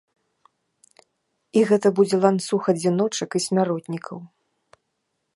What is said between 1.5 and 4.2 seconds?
І гэта будзе ланцуг адзіночак і смяротнікаў.